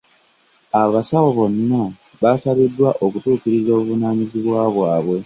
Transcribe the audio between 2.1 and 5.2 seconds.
baasabiddwa okutuukiriza obuvunaanyizibwa bwabwe.